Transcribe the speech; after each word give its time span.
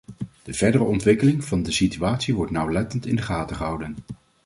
De 0.43 0.53
verdere 0.53 0.83
ontwikkeling 0.83 1.43
van 1.43 1.63
de 1.63 1.71
situatie 1.71 2.35
wordt 2.35 2.51
nauwlettend 2.51 3.05
in 3.05 3.15
de 3.15 3.21
gaten 3.21 3.55
gehouden. 3.55 3.95